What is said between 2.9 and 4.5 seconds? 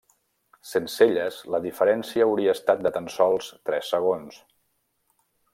tan sols tres segons.